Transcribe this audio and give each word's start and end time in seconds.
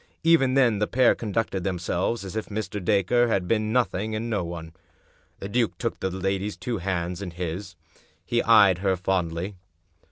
Even 0.23 0.55
then 0.55 0.79
the 0.79 0.87
pair 0.87 1.13
conducted 1.13 1.63
themselves 1.63 2.25
as 2.25 2.35
if 2.35 2.47
Mr. 2.47 2.83
Dacre 2.83 3.27
had 3.27 3.47
been 3.47 3.71
nothing 3.71 4.15
and 4.15 4.31
no 4.31 4.43
one. 4.43 4.73
The 5.37 5.47
duke 5.47 5.77
took 5.77 5.99
the 5.99 6.09
lady's 6.09 6.57
two 6.57 6.79
hands 6.79 7.21
in 7.21 7.29
his. 7.29 7.75
He 8.25 8.41
eyed 8.41 8.79
her 8.79 8.95
fondly. 8.95 9.57